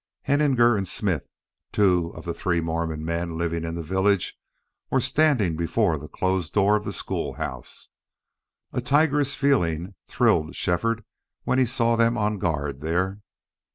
Henninger 0.23 0.77
and 0.77 0.87
Smith, 0.87 1.27
two 1.71 2.07
of 2.15 2.25
the 2.25 2.33
three 2.33 2.59
Mormon 2.59 3.05
men 3.05 3.37
living 3.37 3.63
in 3.63 3.75
the 3.75 3.83
village, 3.83 4.35
were 4.89 4.99
standing 4.99 5.55
before 5.55 5.95
the 5.99 6.07
closed 6.07 6.53
door 6.55 6.75
of 6.75 6.85
the 6.85 6.91
school 6.91 7.33
house. 7.33 7.89
A 8.73 8.81
tigerish 8.81 9.35
feeling 9.35 9.93
thrilled 10.07 10.55
Shefford 10.55 11.03
when 11.43 11.59
he 11.59 11.67
saw 11.67 11.95
them 11.95 12.17
on 12.17 12.39
guard 12.39 12.81
there. 12.81 13.21